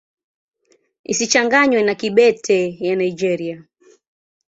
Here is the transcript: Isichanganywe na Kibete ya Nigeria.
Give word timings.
Isichanganywe 1.11 1.81
na 1.83 1.93
Kibete 1.99 2.59
ya 2.85 2.95
Nigeria. 3.01 3.57